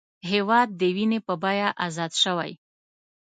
[0.31, 2.51] هېواد د وینې په بیه ازاد شوی